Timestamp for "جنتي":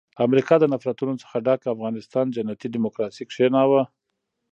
2.35-2.67